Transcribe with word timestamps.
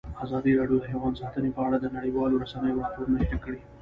ازادي 0.25 0.51
راډیو 0.59 0.77
د 0.81 0.85
حیوان 0.91 1.13
ساتنه 1.21 1.49
په 1.55 1.61
اړه 1.67 1.77
د 1.79 1.85
نړیوالو 1.97 2.41
رسنیو 2.43 2.81
راپورونه 2.83 3.17
شریک 3.27 3.41
کړي. 3.45 3.59